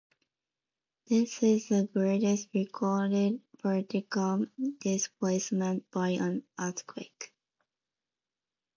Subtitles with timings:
[1.05, 4.47] This is the greatest recorded vertical
[4.79, 7.31] displacement by an earthquake.